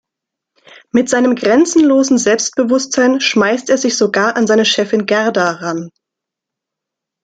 [0.91, 5.91] Mit seinem grenzenlosen Selbstbewusstsein schmeißt er sich sogar an seine Chefin Gerda ran.